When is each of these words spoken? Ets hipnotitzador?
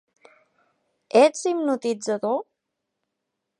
Ets 1.21 1.45
hipnotitzador? 1.49 2.39